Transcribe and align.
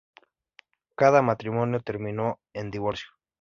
Cada 0.95 1.21
matrimonio 1.21 1.79
terminó 1.81 2.39
en 2.53 2.71
divorcio. 2.71 3.09